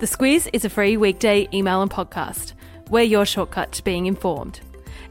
The 0.00 0.06
Squiz 0.06 0.48
is 0.54 0.64
a 0.64 0.70
free 0.70 0.96
weekday 0.96 1.46
email 1.52 1.82
and 1.82 1.90
podcast. 1.90 2.54
We're 2.88 3.02
your 3.02 3.26
shortcut 3.26 3.72
to 3.72 3.84
being 3.84 4.06
informed. 4.06 4.60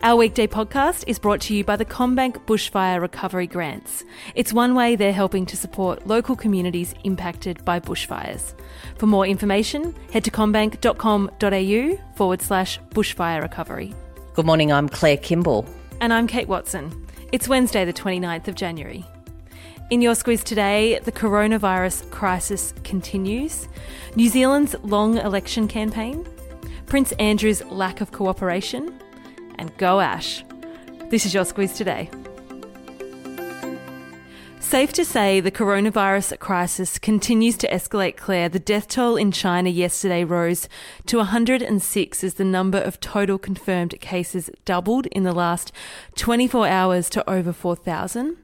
Our 0.02 0.16
weekday 0.16 0.48
podcast 0.48 1.04
is 1.06 1.20
brought 1.20 1.42
to 1.42 1.54
you 1.54 1.64
by 1.64 1.76
the 1.76 1.86
CommBank 1.86 2.44
Bushfire 2.48 3.00
Recovery 3.00 3.46
Grants. 3.46 4.04
It's 4.34 4.52
one 4.52 4.74
way 4.74 4.96
they're 4.96 5.14
helping 5.14 5.46
to 5.46 5.56
support 5.56 6.08
local 6.08 6.36
communities 6.36 6.96
impacted 7.04 7.64
by 7.66 7.80
bushfires. 7.80 8.56
For 8.98 9.06
more 9.06 9.28
information, 9.28 9.94
head 10.12 10.24
to 10.24 10.32
commbank.com.au 10.32 12.16
forward 12.16 12.42
slash 12.42 12.80
bushfire 12.90 13.44
recovery. 13.44 13.94
Good 14.34 14.48
morning, 14.48 14.72
I'm 14.72 14.90
Claire 14.90 15.18
Kimball. 15.18 15.68
And 16.02 16.12
I'm 16.12 16.26
Kate 16.26 16.48
Wilson. 16.48 17.06
It's 17.32 17.48
Wednesday, 17.48 17.86
the 17.86 17.94
29th 17.94 18.48
of 18.48 18.56
January. 18.56 19.06
In 19.90 20.04
your 20.04 20.14
squiz 20.14 20.44
today, 20.44 21.00
the 21.00 21.12
coronavirus 21.12 22.12
crisis 22.12 22.76
continues, 22.84 23.68
New 24.16 24.30
Zealand's 24.30 24.76
long 24.84 25.18
election 25.18 25.68
campaign, 25.68 26.28
Prince 26.86 27.12
Andrew's 27.14 27.66
lack 27.72 28.00
of 28.00 28.12
cooperation, 28.12 28.94
and 29.56 29.76
go 29.78 30.00
Ash. 30.00 30.44
This 31.10 31.26
is 31.26 31.34
your 31.34 31.44
squiz 31.44 31.76
today. 31.76 32.12
Safe 34.62 34.94
to 34.94 35.06
say 35.06 35.40
the 35.40 35.52
coronavirus 35.52 36.38
crisis 36.38 37.00
continues 37.00 37.58
to 37.58 37.68
escalate, 37.70 38.18
Claire. 38.18 38.50
The 38.50 38.60
death 38.60 38.88
toll 38.88 39.16
in 39.16 39.32
China 39.32 39.70
yesterday 39.70 40.24
rose 40.24 40.70
to 41.08 41.18
106 41.18 42.24
as 42.24 42.34
the 42.36 42.44
number 42.44 42.78
of 42.78 43.00
total 43.00 43.40
confirmed 43.40 44.00
cases 44.00 44.52
doubled 44.66 45.08
in 45.08 45.24
the 45.24 45.34
last 45.34 45.72
24 46.18 46.68
hours 46.68 47.10
to 47.12 47.28
over 47.28 47.52
4,000. 47.52 48.38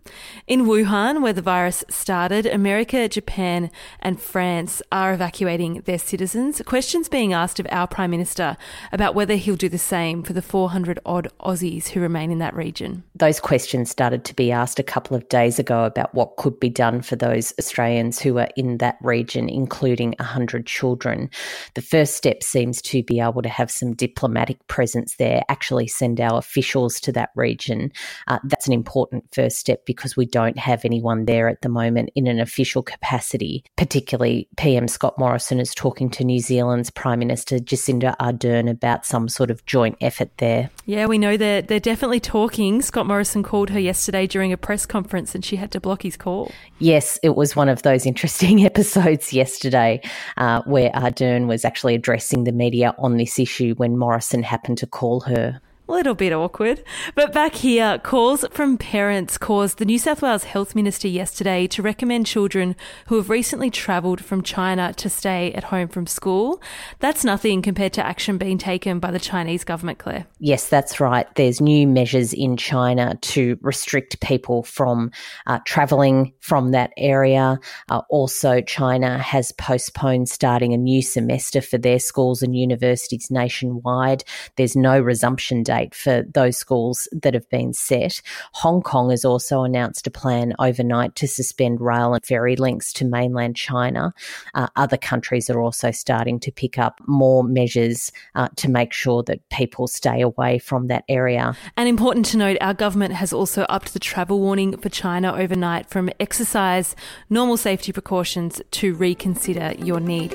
In 0.48 0.66
Wuhan, 0.66 1.22
where 1.22 1.34
the 1.34 1.44
virus 1.44 1.84
started, 1.90 2.48
America, 2.48 3.08
Japan, 3.08 3.70
and 4.00 4.20
France 4.20 4.82
are 4.92 5.14
evacuating 5.14 5.82
their 5.82 6.00
citizens. 6.00 6.60
Questions 6.66 7.08
being 7.08 7.34
asked 7.34 7.60
of 7.60 7.68
our 7.70 7.88
Prime 7.88 8.10
Minister 8.10 8.58
about 8.92 9.14
whether 9.14 9.36
he'll 9.36 9.56
do 9.56 9.70
the 9.70 9.78
same 9.78 10.24
for 10.24 10.34
the 10.34 10.42
400 10.42 10.98
odd 11.06 11.28
Aussies 11.42 11.90
who 11.90 12.00
remain 12.00 12.32
in 12.32 12.40
that 12.40 12.56
region. 12.56 13.04
Those 13.14 13.40
questions 13.40 13.92
started 13.92 14.26
to 14.26 14.34
be 14.34 14.52
asked 14.52 14.80
a 14.80 14.84
couple 14.84 15.16
of 15.16 15.30
days 15.30 15.60
ago 15.60 15.84
about 15.84 16.05
what 16.14 16.38
could 16.38 16.60
be 16.60 16.70
done 16.70 17.02
for 17.02 17.16
those 17.16 17.54
Australians 17.60 18.20
who 18.20 18.38
are 18.38 18.50
in 18.56 18.78
that 18.78 18.98
region, 19.02 19.50
including 19.50 20.16
100 20.20 20.66
children. 20.66 21.30
The 21.74 21.82
first 21.82 22.16
step 22.16 22.44
seems 22.44 22.82
to 22.84 23.04
be 23.04 23.20
able 23.20 23.42
to 23.42 23.50
have 23.50 23.72
some 23.72 23.94
diplomatic 23.94 24.66
presence 24.68 25.16
there, 25.16 25.44
actually 25.50 25.88
send 25.88 26.20
our 26.20 26.38
officials 26.38 27.00
to 27.02 27.12
that 27.14 27.30
region. 27.36 27.92
Uh, 28.28 28.40
that's 28.44 28.68
an 28.68 28.74
important 28.74 29.26
first 29.34 29.58
step 29.58 29.86
because 29.86 30.18
we 30.18 30.26
don't 30.26 30.58
have 30.58 30.86
anyone 30.86 31.26
there 31.26 31.48
at 31.48 31.62
the 31.62 31.70
moment 31.70 32.10
in 32.16 32.28
an 32.28 32.40
official 32.40 32.84
capacity. 32.84 33.64
Particularly, 33.78 34.48
PM 34.58 34.88
Scott 34.88 35.18
Morrison 35.18 35.60
is 35.60 35.74
talking 35.74 36.10
to 36.12 36.24
New 36.24 36.40
Zealand's 36.40 36.90
Prime 36.90 37.20
Minister 37.20 37.58
Jacinda 37.58 38.16
Ardern 38.18 38.70
about 38.70 39.06
some 39.06 39.30
sort 39.30 39.52
of 39.52 39.66
joint 39.66 39.98
effort 40.02 40.32
there. 40.38 40.70
Yeah, 40.86 41.06
we 41.06 41.18
know 41.18 41.38
they're, 41.38 41.62
they're 41.62 41.80
definitely 41.80 42.20
talking. 42.20 42.82
Scott 42.82 43.08
Morrison 43.08 43.44
called 43.44 43.70
her 43.70 43.80
yesterday 43.80 44.28
during 44.28 44.52
a 44.52 44.58
press 44.58 44.86
conference 44.86 45.36
and 45.36 45.46
she 45.46 45.56
had 45.56 45.72
to 45.72 45.80
block 45.80 45.95
call. 46.18 46.52
Yes, 46.80 47.20
it 47.24 47.36
was 47.36 47.56
one 47.56 47.70
of 47.70 47.82
those 47.82 48.06
interesting 48.06 48.66
episodes 48.66 49.34
yesterday 49.34 50.02
uh, 50.38 50.62
where 50.64 50.92
Ardern 50.92 51.48
was 51.48 51.66
actually 51.66 51.96
addressing 51.96 52.44
the 52.44 52.52
media 52.52 52.94
on 52.98 53.18
this 53.18 53.40
issue 53.40 53.76
when 53.76 53.98
Morrison 53.98 54.44
happened 54.44 54.78
to 54.80 54.88
call 54.88 55.22
her. 55.22 55.62
A 55.88 55.92
little 55.92 56.16
bit 56.16 56.34
awkward. 56.34 56.84
But 57.14 57.32
back 57.32 57.54
here, 57.54 58.00
calls 58.00 58.44
from 58.50 58.76
parents 58.76 59.38
caused 59.38 59.78
the 59.78 59.86
New 59.86 60.00
South 60.00 60.24
Wales 60.24 60.46
Health 60.46 60.74
Minister 60.74 61.08
yesterday 61.08 61.68
to 61.68 61.84
recommend 61.84 62.26
children 62.26 62.76
who 63.06 63.18
have 63.18 63.30
recently 63.30 63.70
travelled 63.70 64.24
from 64.24 64.42
China 64.42 64.94
to 64.94 65.12
stay 65.12 65.54
at 65.54 65.66
home 65.66 65.88
from 65.88 66.08
school. 66.08 66.60
That's 66.98 67.24
nothing 67.24 67.62
compared 67.62 67.94
to 67.94 68.06
action 68.06 68.40
being 68.40 68.58
taken 68.58 68.98
by 68.98 69.12
the 69.12 69.20
Chinese 69.20 69.64
government, 69.64 70.00
Claire. 70.00 70.26
Yes, 70.40 70.70
that's 70.70 71.00
right. 71.00 71.28
There's 71.36 71.62
new 71.62 71.86
measures 71.88 72.34
in 72.34 72.58
China 72.58 73.20
to 73.22 73.60
restrict 73.62 74.20
people 74.22 74.64
from 74.64 75.12
uh, 75.46 75.60
travelling 75.66 76.34
from 76.40 76.72
that 76.72 76.94
area. 76.98 77.60
Uh, 77.90 78.02
also, 78.10 78.60
China 78.62 79.20
has 79.20 79.52
postponed 79.52 80.30
starting 80.30 80.74
a 80.74 80.78
new 80.78 81.04
semester 81.04 81.62
for 81.62 81.78
their 81.78 82.00
schools 82.00 82.42
and 82.42 82.58
universities 82.58 83.30
nationwide. 83.30 84.24
There's 84.56 84.76
no 84.76 85.00
resumption 85.00 85.62
date 85.62 85.75
date 85.76 85.96
for 85.96 86.24
those 86.34 86.58
schools 86.58 87.08
that 87.12 87.34
have 87.34 87.50
been 87.50 87.74
set. 87.74 88.22
Hong 88.54 88.82
Kong 88.82 89.10
has 89.10 89.26
also 89.26 89.64
announced 89.64 90.08
a 90.08 90.12
plan 90.12 90.54
overnight 90.60 91.16
to 91.16 91.28
suspend 91.28 91.82
rail 91.82 92.14
and 92.14 92.26
ferry 92.26 92.56
links 92.56 92.94
to 92.94 93.06
mainland 93.06 93.56
China. 93.56 94.14
Uh, 94.54 94.68
other 94.76 94.98
countries 94.98 95.50
are 95.50 95.62
also 95.62 95.92
starting 95.92 96.40
to 96.40 96.52
pick 96.52 96.78
up 96.78 97.00
more 97.08 97.44
measures 97.44 98.12
uh, 98.36 98.50
to 98.56 98.70
make 98.70 98.94
sure 98.94 99.24
that 99.24 99.48
people 99.50 99.88
stay 99.88 100.22
away 100.22 100.60
from 100.60 100.88
that 100.88 101.04
area. 101.10 101.56
And 101.78 101.90
important 101.90 102.26
to 102.28 102.38
note, 102.38 102.58
our 102.62 102.74
government 102.74 103.14
has 103.14 103.34
also 103.34 103.64
upped 103.64 103.94
the 103.94 104.00
travel 104.00 104.40
warning 104.40 104.78
for 104.78 104.90
China 104.90 105.34
overnight 105.34 105.90
from 105.90 106.10
exercise 106.20 106.96
normal 107.30 107.58
safety 107.58 107.92
precautions 107.92 108.62
to 108.72 108.96
reconsider 108.96 109.74
your 109.78 110.00
need 110.00 110.32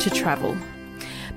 to 0.00 0.10
travel. 0.10 0.56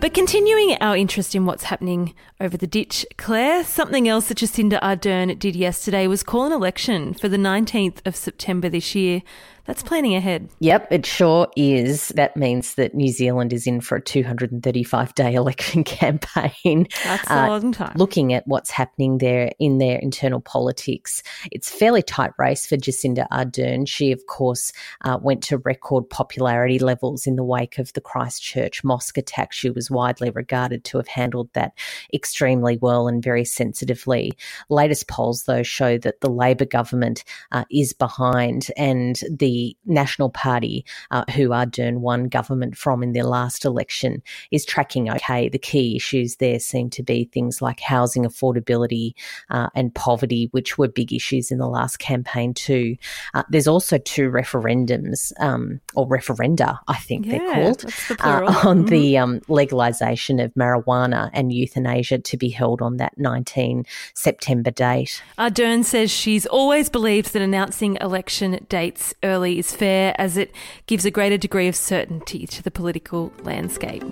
But 0.02 0.14
continuing 0.14 0.78
our 0.82 0.96
interest 0.96 1.34
in 1.34 1.46
what's 1.46 1.64
happening 1.64 2.14
over 2.40 2.58
the 2.58 2.68
ditch, 2.68 3.06
Claire, 3.18 3.64
something 3.64 4.08
else 4.08 4.28
that 4.28 4.38
Jacinda 4.38 4.80
Ardern 4.82 5.40
did 5.40 5.56
yesterday 5.56 6.06
was 6.06 6.22
call 6.22 6.46
an 6.46 6.52
election 6.52 7.14
for 7.14 7.28
the 7.28 7.38
19th 7.38 8.06
of 8.06 8.16
September 8.16 8.70
this 8.70 8.94
year 8.94 9.24
that's 9.66 9.82
planning 9.82 10.14
ahead. 10.14 10.48
Yep, 10.60 10.92
it 10.92 11.06
sure 11.08 11.48
is. 11.56 12.10
That 12.10 12.38
means 12.38 12.76
that 12.76 12.94
New 12.94 13.08
Zealand 13.08 13.52
is 13.52 13.66
in 13.66 13.82
for 13.82 13.96
a 13.96 14.02
235 14.02 15.16
day 15.16 15.34
election 15.36 15.84
campaign. 15.84 16.88
That's 17.04 17.30
a 17.30 17.44
uh, 17.44 17.48
long 17.48 17.72
time. 17.72 17.94
Looking 17.96 18.34
at 18.34 18.48
what's 18.48 18.70
happening 18.70 19.18
there 19.18 19.52
in 19.58 19.80
their 19.80 19.98
internal 19.98 20.40
politics, 20.40 21.24
it's 21.52 21.74
a 21.74 21.78
fairly 21.78 22.04
tight 22.04 22.32
race 22.38 22.68
for 22.68 22.78
Jacinda 22.78 23.28
Ardern. 23.32 23.88
She, 23.88 24.12
of 24.12 24.26
course, 24.28 24.72
uh, 25.02 25.18
went 25.20 25.42
to 25.46 25.58
record 25.60 26.10
popularity 26.12 26.78
levels 26.78 27.26
in 27.26 27.36
the 27.36 27.44
wake 27.44 27.80
of 27.80 27.92
the 27.94 28.02
Christchurch 28.02 28.84
mosque 28.84 29.18
attack. 29.18 29.52
She 29.52 29.72
was 29.72 29.90
widely 29.90 30.30
regarded 30.30 30.84
to 30.86 30.98
have 30.98 31.08
handled 31.08 31.50
that 31.54 31.74
extremely 32.14 32.78
well 32.78 33.08
and 33.08 33.24
very 33.24 33.46
sensitively. 33.46 34.34
Latest 34.70 35.08
polls, 35.08 35.44
though, 35.44 35.64
show 35.64 35.98
that 35.98 36.22
the 36.22 36.30
Labor 36.30 36.66
government 36.66 37.24
uh, 37.52 37.66
is 37.72 37.94
behind 37.94 38.68
and 38.78 39.20
the 39.32 39.55
National 39.86 40.30
Party, 40.30 40.86
uh, 41.12 41.24
who 41.36 41.50
Ardern 41.50 42.00
won 42.00 42.28
government 42.28 42.78
from 42.78 43.04
in 43.04 43.14
their 43.14 43.24
last 43.24 43.66
election, 43.66 44.22
is 44.52 44.66
tracking 44.66 45.10
okay. 45.10 45.50
The 45.50 45.60
key 45.60 45.96
issues 45.96 46.38
there 46.38 46.60
seem 46.60 46.90
to 46.92 47.04
be 47.04 47.26
things 47.26 47.62
like 47.62 47.80
housing 47.80 48.24
affordability 48.24 49.14
uh, 49.50 49.70
and 49.76 49.94
poverty, 49.94 50.50
which 50.52 50.78
were 50.78 50.88
big 50.88 51.14
issues 51.14 51.52
in 51.52 51.58
the 51.58 51.68
last 51.68 51.98
campaign 51.98 52.54
too. 52.54 52.98
Uh, 53.34 53.44
there's 53.50 53.68
also 53.68 53.98
two 53.98 54.30
referendums, 54.30 55.32
um, 55.40 55.80
or 55.96 56.08
referenda, 56.08 56.80
I 56.88 56.98
think 56.98 57.26
yeah, 57.26 57.38
they're 57.38 57.54
called, 57.54 57.80
the 57.80 58.18
uh, 58.20 58.44
on 58.68 58.80
mm-hmm. 58.80 58.86
the 58.88 59.18
um, 59.18 59.40
legalisation 59.42 60.44
of 60.44 60.54
marijuana 60.54 61.30
and 61.34 61.52
euthanasia 61.52 62.20
to 62.20 62.38
be 62.38 62.50
held 62.50 62.82
on 62.82 62.98
that 62.98 63.14
19 63.18 63.86
September 64.14 64.72
date. 64.72 65.22
Ardern 65.38 65.84
says 65.84 66.12
she's 66.12 66.46
always 66.46 66.90
believed 66.90 67.34
that 67.34 67.42
announcing 67.42 67.98
election 68.02 68.66
dates 68.70 69.14
early 69.24 69.45
is 69.54 69.76
fair 69.76 70.14
as 70.18 70.38
it 70.38 70.54
gives 70.88 71.06
a 71.06 71.12
greater 71.12 71.38
degree 71.38 71.68
of 71.68 71.76
certainty 71.76 72.46
to 72.48 72.64
the 72.64 72.72
political 72.72 73.32
landscape. 73.44 74.04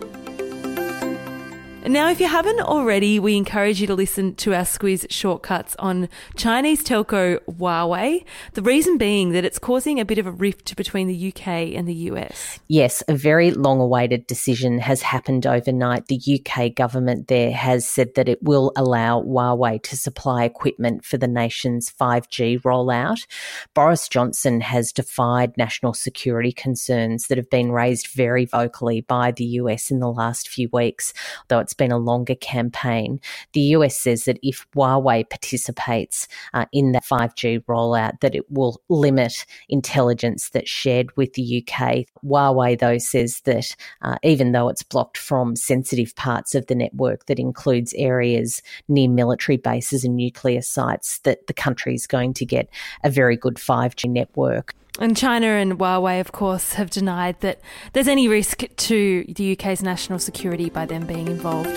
Now, 1.85 2.09
if 2.09 2.21
you 2.21 2.27
haven't 2.27 2.61
already, 2.61 3.19
we 3.19 3.35
encourage 3.35 3.81
you 3.81 3.87
to 3.87 3.93
listen 3.93 4.35
to 4.35 4.53
our 4.53 4.63
Squiz 4.63 5.05
shortcuts 5.09 5.75
on 5.79 6.07
Chinese 6.37 6.81
telco 6.81 7.39
Huawei. 7.39 8.23
The 8.53 8.61
reason 8.61 8.97
being 8.97 9.33
that 9.33 9.43
it's 9.43 9.59
causing 9.59 9.99
a 9.99 10.05
bit 10.05 10.17
of 10.17 10.25
a 10.25 10.31
rift 10.31 10.77
between 10.77 11.07
the 11.07 11.27
UK 11.27 11.75
and 11.75 11.85
the 11.85 11.93
US. 11.93 12.61
Yes, 12.69 13.03
a 13.09 13.15
very 13.15 13.51
long 13.51 13.81
awaited 13.81 14.27
decision 14.27 14.79
has 14.79 15.01
happened 15.01 15.45
overnight. 15.45 16.07
The 16.07 16.21
UK 16.39 16.73
government 16.73 17.27
there 17.27 17.51
has 17.51 17.85
said 17.85 18.15
that 18.15 18.29
it 18.29 18.41
will 18.41 18.71
allow 18.77 19.21
Huawei 19.21 19.83
to 19.83 19.97
supply 19.97 20.45
equipment 20.45 21.03
for 21.03 21.17
the 21.17 21.27
nation's 21.27 21.91
5G 21.91 22.61
rollout. 22.61 23.27
Boris 23.73 24.07
Johnson 24.07 24.61
has 24.61 24.93
defied 24.93 25.57
national 25.57 25.93
security 25.93 26.53
concerns 26.53 27.27
that 27.27 27.37
have 27.37 27.49
been 27.49 27.73
raised 27.73 28.07
very 28.07 28.45
vocally 28.45 29.01
by 29.01 29.31
the 29.31 29.43
US 29.43 29.91
in 29.91 29.99
the 29.99 30.09
last 30.09 30.47
few 30.47 30.69
weeks, 30.71 31.13
though 31.49 31.59
it's 31.59 31.72
it's 31.73 31.77
been 31.77 31.91
a 31.91 31.97
longer 31.97 32.35
campaign. 32.35 33.19
The 33.53 33.61
US 33.77 33.97
says 33.97 34.25
that 34.25 34.37
if 34.43 34.67
Huawei 34.75 35.27
participates 35.27 36.27
uh, 36.53 36.65
in 36.71 36.91
that 36.91 37.03
5G 37.03 37.65
rollout, 37.65 38.19
that 38.19 38.35
it 38.35 38.45
will 38.51 38.79
limit 38.89 39.47
intelligence 39.69 40.49
that's 40.49 40.69
shared 40.69 41.17
with 41.17 41.33
the 41.33 41.63
UK. 41.65 42.05
Huawei, 42.23 42.77
though, 42.77 42.99
says 42.99 43.41
that 43.45 43.75
uh, 44.03 44.17
even 44.21 44.51
though 44.51 44.69
it's 44.69 44.83
blocked 44.83 45.17
from 45.17 45.55
sensitive 45.55 46.15
parts 46.15 46.53
of 46.53 46.67
the 46.67 46.75
network 46.75 47.25
that 47.25 47.39
includes 47.39 47.95
areas 47.97 48.61
near 48.87 49.09
military 49.09 49.57
bases 49.57 50.03
and 50.03 50.15
nuclear 50.15 50.61
sites, 50.61 51.17
that 51.19 51.47
the 51.47 51.55
country 51.55 51.95
is 51.95 52.05
going 52.05 52.35
to 52.35 52.45
get 52.45 52.69
a 53.03 53.09
very 53.09 53.35
good 53.35 53.55
5G 53.55 54.11
network. 54.11 54.75
And 54.99 55.17
China 55.17 55.47
and 55.47 55.79
Huawei, 55.79 56.19
of 56.19 56.31
course, 56.31 56.73
have 56.73 56.91
denied 56.91 57.39
that 57.39 57.59
there's 57.93 58.07
any 58.07 58.27
risk 58.27 58.63
to 58.75 59.25
the 59.27 59.53
UK's 59.53 59.81
national 59.81 60.19
security 60.19 60.69
by 60.69 60.85
them 60.85 61.07
being 61.07 61.27
involved. 61.27 61.75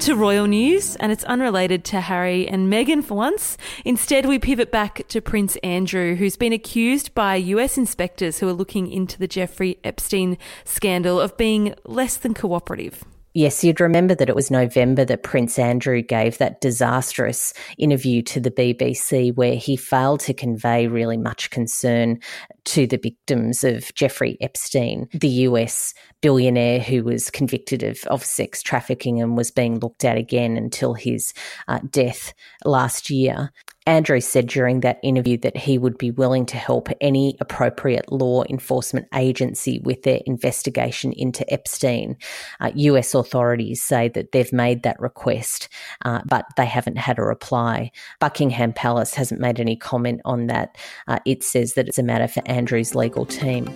To 0.00 0.14
royal 0.14 0.46
news, 0.46 0.96
and 0.96 1.12
it's 1.12 1.24
unrelated 1.24 1.84
to 1.86 2.00
Harry 2.00 2.48
and 2.48 2.72
Meghan 2.72 3.04
for 3.04 3.14
once. 3.14 3.58
Instead, 3.84 4.24
we 4.24 4.38
pivot 4.38 4.70
back 4.70 5.06
to 5.08 5.20
Prince 5.20 5.56
Andrew, 5.56 6.14
who's 6.14 6.36
been 6.36 6.52
accused 6.52 7.14
by 7.14 7.36
US 7.36 7.76
inspectors 7.76 8.38
who 8.38 8.48
are 8.48 8.52
looking 8.52 8.90
into 8.90 9.18
the 9.18 9.28
Jeffrey 9.28 9.78
Epstein 9.84 10.38
scandal 10.64 11.20
of 11.20 11.36
being 11.36 11.74
less 11.84 12.16
than 12.16 12.32
cooperative. 12.32 13.04
Yes, 13.36 13.62
you'd 13.62 13.82
remember 13.82 14.14
that 14.14 14.30
it 14.30 14.34
was 14.34 14.50
November 14.50 15.04
that 15.04 15.22
Prince 15.22 15.58
Andrew 15.58 16.00
gave 16.00 16.38
that 16.38 16.62
disastrous 16.62 17.52
interview 17.76 18.22
to 18.22 18.40
the 18.40 18.50
BBC 18.50 19.36
where 19.36 19.56
he 19.56 19.76
failed 19.76 20.20
to 20.20 20.32
convey 20.32 20.86
really 20.86 21.18
much 21.18 21.50
concern 21.50 22.18
to 22.64 22.86
the 22.86 22.96
victims 22.96 23.62
of 23.62 23.92
Jeffrey 23.94 24.38
Epstein, 24.40 25.06
the 25.12 25.28
US 25.28 25.92
billionaire 26.22 26.80
who 26.80 27.04
was 27.04 27.28
convicted 27.28 27.82
of, 27.82 27.98
of 28.04 28.24
sex 28.24 28.62
trafficking 28.62 29.20
and 29.20 29.36
was 29.36 29.50
being 29.50 29.80
looked 29.80 30.06
at 30.06 30.16
again 30.16 30.56
until 30.56 30.94
his 30.94 31.34
uh, 31.68 31.80
death 31.90 32.32
last 32.64 33.10
year. 33.10 33.52
Andrew 33.86 34.20
said 34.20 34.48
during 34.48 34.80
that 34.80 34.98
interview 35.02 35.38
that 35.38 35.56
he 35.56 35.78
would 35.78 35.96
be 35.96 36.10
willing 36.10 36.44
to 36.46 36.56
help 36.56 36.88
any 37.00 37.36
appropriate 37.40 38.10
law 38.10 38.42
enforcement 38.50 39.06
agency 39.14 39.78
with 39.84 40.02
their 40.02 40.20
investigation 40.26 41.12
into 41.12 41.50
Epstein. 41.52 42.16
Uh, 42.60 42.72
US 42.74 43.14
authorities 43.14 43.82
say 43.82 44.08
that 44.08 44.32
they've 44.32 44.52
made 44.52 44.82
that 44.82 45.00
request, 45.00 45.68
uh, 46.04 46.20
but 46.26 46.46
they 46.56 46.66
haven't 46.66 46.98
had 46.98 47.18
a 47.18 47.22
reply. 47.22 47.90
Buckingham 48.18 48.72
Palace 48.72 49.14
hasn't 49.14 49.40
made 49.40 49.60
any 49.60 49.76
comment 49.76 50.20
on 50.24 50.48
that. 50.48 50.76
Uh, 51.06 51.20
it 51.24 51.44
says 51.44 51.74
that 51.74 51.86
it's 51.86 51.98
a 51.98 52.02
matter 52.02 52.28
for 52.28 52.42
Andrew's 52.46 52.94
legal 52.94 53.24
team. 53.24 53.66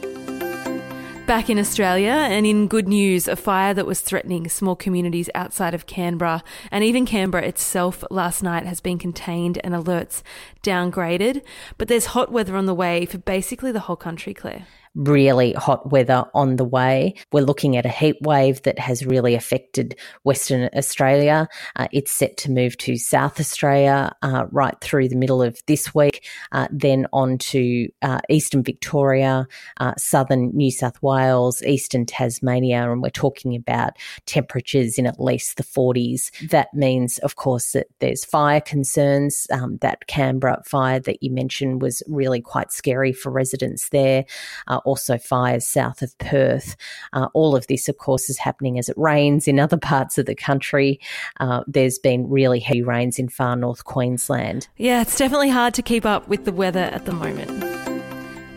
Back 1.31 1.49
in 1.49 1.61
Australia, 1.61 2.11
and 2.11 2.45
in 2.45 2.67
good 2.67 2.89
news, 2.89 3.29
a 3.29 3.37
fire 3.37 3.73
that 3.75 3.87
was 3.87 4.01
threatening 4.01 4.49
small 4.49 4.75
communities 4.75 5.31
outside 5.33 5.75
of 5.75 5.87
Canberra 5.87 6.43
and 6.73 6.83
even 6.83 7.07
Canberra 7.07 7.45
itself 7.45 8.03
last 8.11 8.43
night 8.43 8.67
has 8.67 8.81
been 8.81 8.99
contained 8.99 9.61
and 9.63 9.73
alerts 9.73 10.25
downgraded. 10.65 11.43
But 11.79 11.87
there's 11.87 12.07
hot 12.07 12.33
weather 12.33 12.57
on 12.57 12.67
the 12.67 12.75
way 12.75 13.07
for 13.07 13.19
basically 13.19 13.71
the 13.71 13.79
whole 13.79 13.95
country, 13.95 14.35
Claire 14.35 14.67
really 14.95 15.53
hot 15.53 15.91
weather 15.91 16.25
on 16.35 16.57
the 16.57 16.65
way. 16.65 17.15
We're 17.33 17.45
looking 17.45 17.77
at 17.77 17.87
a 17.87 17.91
heat 17.91 18.17
wave 18.23 18.63
that 18.63 18.79
has 18.79 19.07
really 19.07 19.35
affected 19.35 19.97
Western 20.25 20.69
Australia. 20.75 21.49
Uh, 21.77 21.89
it's 21.93 22.11
set 22.11 22.37
to 22.39 22.51
move 22.51 22.77
to 22.79 22.97
South 22.97 23.39
Australia 23.39 24.15
uh, 24.23 24.47
right 24.51 24.75
through 24.81 25.09
the 25.09 25.17
middle 25.17 25.43
of 25.43 25.61
this 25.67 25.95
week, 25.95 26.29
uh, 26.53 26.67
then 26.71 27.07
on 27.13 27.39
to 27.39 27.89
uh, 28.03 28.21
Eastern 28.29 28.63
Victoria, 28.63 29.47
uh, 29.79 29.95
Southern 29.97 30.51
New 30.57 30.71
South 30.71 31.01
Wales, 31.03 31.63
Eastern 31.63 32.05
Tasmania, 32.05 32.91
and 32.91 33.03
we're 33.03 33.11
talking 33.11 33.55
about 33.55 33.97
temperatures 34.27 34.99
in 34.99 35.07
at 35.07 35.21
least 35.21 35.57
the 35.57 35.63
40s. 35.63 36.31
That 36.49 36.73
means, 36.75 37.19
of 37.19 37.37
course, 37.37 37.73
that 37.73 37.87
there's 38.01 38.25
fire 38.25 38.61
concerns. 38.61 39.47
Um, 39.53 39.79
that 39.79 40.07
Canberra 40.07 40.63
fire 40.65 41.01
that 41.01 41.23
you 41.23 41.31
mentioned 41.31 41.83
was 41.83 42.03
really 42.09 42.41
quite 42.41 42.73
scary 42.73 43.13
for 43.13 43.31
residents 43.31 43.91
there. 43.91 44.25
Uh, 44.67 44.80
also 44.85 45.19
fires 45.19 45.67
south 45.67 46.03
of 46.03 46.17
Perth. 46.19 46.77
Uh, 47.13 47.29
all 47.35 47.57
of 47.57 47.67
this, 47.67 47.89
of 47.89 47.99
course, 47.99 48.29
is 48.29 48.39
happening 48.39 48.79
as 48.79 48.89
it 48.89 48.97
rains 48.99 49.49
in 49.49 49.59
other 49.59 49.77
parts 49.91 50.19
of 50.19 50.27
the 50.27 50.35
country. 50.35 51.01
Uh, 51.39 51.63
there's 51.67 51.99
been 51.99 52.29
really 52.29 52.61
heavy 52.61 52.83
rains 52.83 53.19
in 53.19 53.29
far 53.29 53.57
north 53.57 53.85
Queensland. 53.85 54.69
Yeah, 54.77 55.03
it's 55.03 55.17
definitely 55.17 55.51
hard 55.51 55.75
to 55.75 55.83
keep 55.83 56.05
up 56.05 56.29
with 56.29 56.45
the 56.45 56.53
weather 56.53 56.81
at 56.81 57.05
the 57.05 57.13
moment 57.13 57.81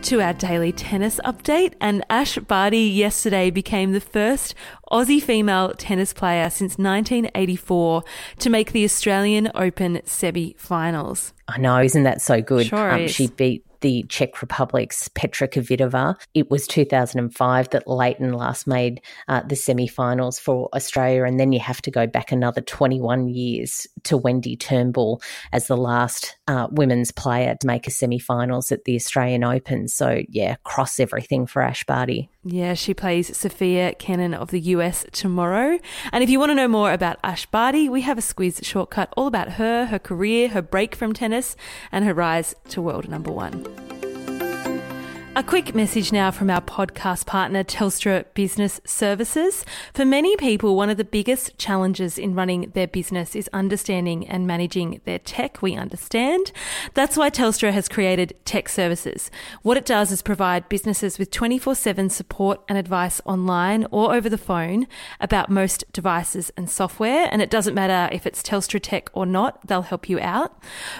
to 0.04 0.22
our 0.22 0.34
daily 0.34 0.72
tennis 0.72 1.20
update. 1.24 1.74
And 1.80 2.04
Ash 2.10 2.38
Barty 2.38 2.82
yesterday 2.82 3.50
became 3.50 3.94
the 3.94 4.02
first 4.02 4.54
Aussie 4.92 5.22
female 5.22 5.74
tennis 5.74 6.14
player 6.14 6.50
since 6.50 6.78
1984 6.78 8.04
to 8.40 8.50
make 8.50 8.74
the 8.74 8.84
Australian 8.84 9.50
Open 9.56 10.02
semi 10.06 10.56
finals. 10.58 11.34
I 11.48 11.58
know, 11.58 11.80
isn't 11.80 12.04
that 12.04 12.22
so 12.22 12.42
good? 12.42 12.68
Sure 12.68 12.92
um, 12.92 13.08
she 13.08 13.28
beat 13.28 13.66
the 13.84 14.04
Czech 14.08 14.42
Republic's 14.42 15.10
Petra 15.10 15.48
Kvitova. 15.48 16.16
It 16.34 16.50
was 16.50 16.66
2005 16.68 17.70
that 17.70 17.86
Lleyton 17.86 18.32
last 18.32 18.66
made 18.66 19.02
uh, 19.28 19.42
the 19.46 19.58
semi 19.58 19.88
finals 19.88 20.40
for 20.40 20.70
Australia. 20.74 21.26
And 21.26 21.38
then 21.38 21.52
you 21.52 21.60
have 21.60 21.82
to 21.84 21.92
go 21.92 22.08
back 22.08 22.32
another 22.32 22.62
21 22.62 23.28
years 23.28 23.86
to 24.04 24.16
Wendy 24.16 24.56
Turnbull 24.56 25.22
as 25.52 25.68
the 25.68 25.76
last 25.76 26.38
uh, 26.48 26.68
women's 26.72 27.12
player 27.12 27.56
to 27.60 27.68
make 27.68 27.86
a 27.86 27.92
semi 27.92 28.20
finals 28.20 28.72
at 28.72 28.86
the 28.86 28.96
Australian 28.96 29.44
Open. 29.44 29.90
So, 29.90 30.24
yeah, 30.30 30.56
cross 30.64 31.00
everything 31.00 31.46
for 31.46 31.62
Ash 31.62 31.84
Barty. 31.84 32.30
Yeah, 32.46 32.74
she 32.74 32.94
plays 32.94 33.36
Sofia 33.36 33.94
Kenin 33.96 34.34
of 34.34 34.52
the 34.52 34.60
US 34.62 35.06
tomorrow. 35.12 35.78
And 36.14 36.24
if 36.24 36.30
you 36.30 36.40
want 36.40 36.52
to 36.52 36.56
know 36.56 36.68
more 36.70 36.94
about 36.94 37.18
Ash 37.24 37.46
Barty, 37.46 37.90
we 37.90 38.02
have 38.02 38.18
a 38.18 38.22
Squiz 38.22 38.64
shortcut 38.64 39.14
all 39.18 39.28
about 39.28 39.54
her, 39.54 39.88
her 39.88 40.00
career, 40.00 40.50
her 40.50 40.62
break 40.62 40.96
from 40.96 41.14
tennis, 41.14 41.58
and 41.92 42.06
her 42.06 42.14
rise 42.14 42.56
to 42.70 42.82
world 42.82 43.10
number 43.10 43.32
one. 43.32 43.73
A 45.36 45.42
quick 45.42 45.74
message 45.74 46.12
now 46.12 46.30
from 46.30 46.52
our 46.52 46.62
podcast 46.62 47.26
partner, 47.26 47.64
Telstra 47.64 48.24
Business 48.36 48.80
Services. 48.86 49.66
For 49.96 50.06
many 50.06 50.36
people, 50.36 50.76
one 50.76 50.92
of 50.92 50.98
the 50.98 51.04
biggest 51.04 51.58
challenges 51.58 52.20
in 52.20 52.36
running 52.36 52.70
their 52.76 52.86
business 52.86 53.36
is 53.36 53.50
understanding 53.52 54.28
and 54.28 54.46
managing 54.46 55.02
their 55.06 55.18
tech. 55.18 55.64
We 55.64 55.74
understand. 55.74 56.52
That's 56.94 57.18
why 57.18 57.32
Telstra 57.32 57.72
has 57.72 57.90
created 57.90 58.36
Tech 58.46 58.70
Services. 58.70 59.32
What 59.64 59.76
it 59.76 59.88
does 59.88 60.12
is 60.12 60.22
provide 60.22 60.70
businesses 60.70 61.18
with 61.18 61.32
24 61.32 61.74
7 61.74 62.12
support 62.12 62.62
and 62.70 62.78
advice 62.78 63.20
online 63.26 63.88
or 63.90 64.14
over 64.14 64.30
the 64.30 64.38
phone 64.38 64.86
about 65.20 65.50
most 65.50 65.84
devices 65.92 66.52
and 66.56 66.70
software. 66.70 67.28
And 67.32 67.42
it 67.42 67.50
doesn't 67.50 67.74
matter 67.74 68.14
if 68.14 68.28
it's 68.28 68.44
Telstra 68.44 68.80
Tech 68.80 69.10
or 69.14 69.26
not, 69.26 69.66
they'll 69.66 69.82
help 69.82 70.08
you 70.08 70.20
out. 70.20 70.56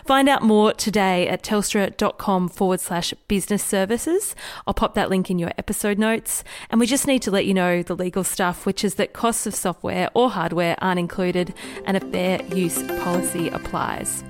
Find 0.08 0.28
out 0.28 0.42
more 0.42 0.74
today 0.74 1.28
at 1.28 1.44
telstra.com 1.44 2.50
forward 2.50 2.80
slash 2.80 3.14
business 3.28 3.64
services. 3.64 4.23
I'll 4.66 4.74
pop 4.74 4.94
that 4.96 5.10
link 5.10 5.30
in 5.30 5.40
your 5.40 5.52
episode 5.58 5.98
notes. 5.98 6.44
And 6.70 6.80
we 6.80 6.88
just 6.88 7.08
need 7.08 7.22
to 7.24 7.32
let 7.32 7.46
you 7.46 7.54
know 7.54 7.84
the 7.84 7.96
legal 7.96 8.24
stuff, 8.24 8.66
which 8.66 8.84
is 8.84 8.96
that 8.96 9.14
costs 9.14 9.46
of 9.46 9.56
software 9.56 10.10
or 10.14 10.30
hardware 10.30 10.76
aren't 10.80 11.00
included 11.00 11.54
and 11.86 11.98
a 11.98 12.00
fair 12.12 12.42
use 12.56 12.82
policy 13.04 13.50
applies. 13.50 14.24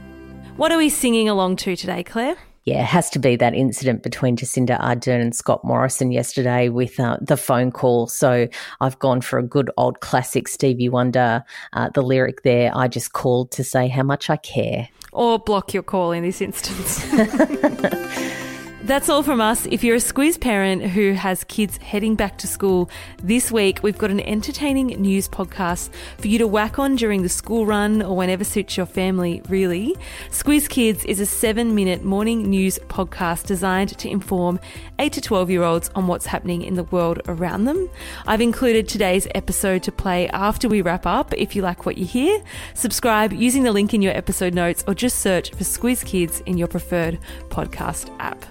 What 0.58 0.72
are 0.72 0.78
we 0.78 0.90
singing 0.90 1.30
along 1.30 1.56
to 1.58 1.76
today, 1.76 2.04
Claire? 2.04 2.38
Yeah, 2.66 2.82
it 2.84 2.86
has 2.86 3.10
to 3.10 3.20
be 3.20 3.36
that 3.36 3.54
incident 3.54 4.04
between 4.04 4.38
Jacinda 4.38 4.80
Ardern 4.80 5.20
and 5.20 5.36
Scott 5.36 5.66
Morrison 5.66 6.12
yesterday 6.12 6.70
with 6.70 6.98
uh, 6.98 7.18
the 7.20 7.36
phone 7.36 7.72
call. 7.72 8.08
So 8.08 8.48
I've 8.80 8.98
gone 9.00 9.20
for 9.20 9.38
a 9.38 9.44
good 9.44 9.70
old 9.76 10.00
classic 10.00 10.48
Stevie 10.48 10.88
Wonder. 10.88 11.44
Uh, 11.74 11.90
the 11.90 12.02
lyric 12.02 12.44
there, 12.44 12.72
I 12.74 12.88
just 12.88 13.12
called 13.12 13.52
to 13.52 13.64
say 13.66 13.90
how 13.90 14.04
much 14.04 14.30
I 14.30 14.38
care. 14.38 14.88
Or 15.12 15.40
block 15.40 15.74
your 15.74 15.84
call 15.84 16.14
in 16.14 16.24
this 16.24 16.42
instance. 16.42 17.04
That's 18.84 19.08
all 19.08 19.24
from 19.24 19.40
us. 19.40 19.66
If 19.68 19.82
you're 19.82 19.96
a 19.96 20.00
Squiz 20.00 20.38
parent 20.38 20.84
who 20.84 21.14
has 21.14 21.46
kids 21.46 21.78
heading 21.78 22.16
back 22.16 22.38
to 22.40 22.48
school 22.48 22.90
this 23.24 23.50
week, 23.50 23.80
we've 23.82 23.98
got 23.98 24.12
an 24.12 24.20
entertaining 24.20 24.88
news 24.88 25.30
podcast 25.30 25.90
for 26.18 26.28
you 26.28 26.38
to 26.40 26.48
whack 26.48 26.78
on 26.78 26.98
during 26.98 27.24
the 27.24 27.30
school 27.30 27.66
run 27.66 28.02
or 28.02 28.18
whenever 28.18 28.44
suits 28.44 28.76
your 28.76 28.86
family, 28.86 29.42
really. 29.48 29.96
Squiz 30.32 30.68
Kids 30.68 31.06
is 31.06 31.22
a 31.22 31.26
seven 31.26 31.74
minute 31.74 32.04
morning 32.04 32.50
news 32.50 32.78
podcast 32.90 33.46
designed 33.46 33.98
to 34.00 34.10
inform 34.10 34.60
8 35.00 35.14
to 35.14 35.22
12 35.22 35.50
year 35.50 35.64
olds 35.64 35.90
on 35.96 36.08
what's 36.08 36.26
happening 36.26 36.62
in 36.62 36.76
the 36.76 36.84
world 36.84 37.22
around 37.30 37.64
them. 37.64 37.90
I've 38.28 38.42
included 38.42 38.90
today's 38.90 39.30
episode 39.34 39.84
to 39.84 39.94
play 39.94 40.28
after 40.28 40.68
we 40.68 40.82
wrap 40.82 41.06
up 41.06 41.34
if 41.38 41.56
you 41.56 41.62
like 41.62 41.86
what 41.86 41.98
you 41.98 42.06
hear. 42.06 42.44
Subscribe 42.74 43.32
using 43.32 43.64
the 43.64 43.72
link 43.72 43.94
in 43.94 44.02
your 44.02 44.14
episode 44.14 44.54
notes 44.54 44.84
or 44.86 44.94
just 44.94 45.20
search 45.20 45.52
for 45.52 45.64
Squiz 45.64 46.04
Kids 46.04 46.42
in 46.46 46.58
your 46.58 46.68
preferred 46.68 47.18
podcast 47.48 48.14
app. 48.20 48.44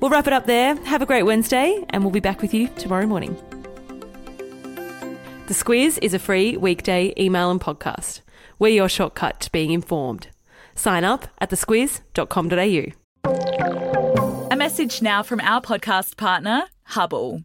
We'll 0.00 0.10
wrap 0.10 0.26
it 0.26 0.32
up 0.32 0.46
there. 0.46 0.74
Have 0.84 1.02
a 1.02 1.06
great 1.06 1.24
Wednesday, 1.24 1.84
and 1.90 2.02
we'll 2.02 2.10
be 2.12 2.20
back 2.20 2.42
with 2.42 2.54
you 2.54 2.68
tomorrow 2.68 3.06
morning. 3.06 3.36
The 5.46 5.54
Squiz 5.54 5.98
is 6.00 6.14
a 6.14 6.18
free 6.18 6.56
weekday 6.56 7.12
email 7.18 7.50
and 7.50 7.60
podcast. 7.60 8.20
We're 8.58 8.68
your 8.68 8.88
shortcut 8.88 9.40
to 9.40 9.52
being 9.52 9.72
informed. 9.72 10.28
Sign 10.74 11.04
up 11.04 11.28
at 11.40 11.50
thesquiz.com.au. 11.50 12.92
A 14.50 14.56
message 14.56 15.02
now 15.02 15.22
from 15.22 15.40
our 15.40 15.60
podcast 15.60 16.16
partner, 16.16 16.64
Hubbl. 16.90 17.44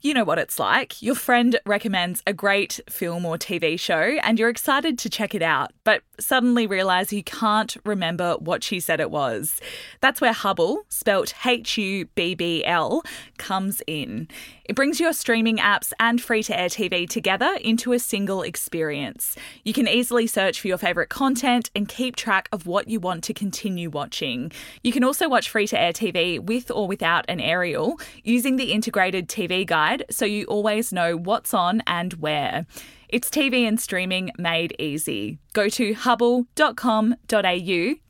You 0.00 0.14
know 0.14 0.24
what 0.24 0.38
it's 0.38 0.58
like. 0.58 1.02
Your 1.02 1.14
friend 1.14 1.58
recommends 1.66 2.22
a 2.26 2.32
great 2.32 2.80
film 2.88 3.24
or 3.24 3.38
TV 3.38 3.78
show 3.78 4.18
and 4.22 4.38
you're 4.38 4.48
excited 4.48 4.98
to 4.98 5.10
check 5.10 5.34
it 5.34 5.42
out, 5.42 5.72
but 5.84 6.02
suddenly 6.18 6.66
realise 6.66 7.12
you 7.12 7.22
can't 7.22 7.76
remember 7.84 8.34
what 8.38 8.62
she 8.62 8.80
said 8.80 9.00
it 9.00 9.10
was. 9.10 9.60
That's 10.00 10.20
where 10.20 10.32
Hubbl, 10.32 10.78
spelt 10.88 11.34
H 11.44 11.78
U 11.78 12.06
B 12.14 12.34
B 12.34 12.64
L, 12.64 13.02
comes 13.38 13.82
in. 13.86 14.28
It 14.64 14.74
brings 14.74 14.98
your 14.98 15.12
streaming 15.12 15.58
apps 15.58 15.92
and 16.00 16.20
free 16.20 16.42
to 16.42 16.58
air 16.58 16.68
TV 16.68 17.08
together 17.08 17.56
into 17.62 17.92
a 17.92 17.98
single 17.98 18.42
experience. 18.42 19.36
You 19.62 19.72
can 19.72 19.86
easily 19.86 20.26
search 20.26 20.60
for 20.60 20.66
your 20.66 20.78
favourite 20.78 21.08
content 21.08 21.70
and 21.76 21.88
keep 21.88 22.16
track 22.16 22.48
of 22.52 22.66
what 22.66 22.88
you 22.88 22.98
want 22.98 23.22
to 23.24 23.34
continue 23.34 23.90
watching. 23.90 24.50
You 24.82 24.92
can 24.92 25.04
also 25.04 25.28
watch 25.28 25.48
free 25.48 25.68
to 25.68 25.80
air 25.80 25.92
TV 25.92 26.40
with 26.40 26.70
or 26.70 26.88
without 26.88 27.24
an 27.28 27.40
aerial 27.40 28.00
using 28.24 28.56
the 28.56 28.72
integrated 28.72 29.28
TV 29.28 29.64
guide 29.64 30.04
so 30.10 30.24
you 30.24 30.44
always 30.46 30.92
know 30.92 31.16
what's 31.16 31.54
on 31.54 31.82
and 31.86 32.14
where. 32.14 32.66
It's 33.08 33.30
TV 33.30 33.66
and 33.66 33.80
streaming 33.80 34.30
made 34.38 34.74
easy. 34.78 35.38
Go 35.52 35.68
to 35.68 35.94
hubbl.com.au 35.94 37.14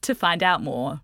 to 0.02 0.14
find 0.14 0.42
out 0.42 0.62
more. 0.62 1.00